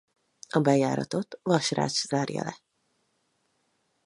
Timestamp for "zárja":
2.07-2.43